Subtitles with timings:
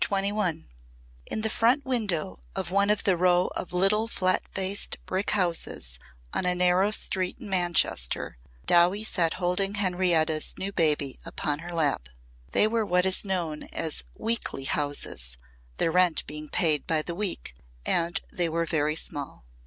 [0.03, 0.63] CHAPTER XXI
[1.27, 5.99] In the front window of one of the row of little flat faced brick houses
[6.33, 12.09] on a narrow street in Manchester, Dowie sat holding Henrietta's new baby upon her lap.
[12.51, 15.37] They were what is known as "weekly" houses,
[15.77, 17.53] their rent being paid by the week
[17.85, 19.45] and they were very small.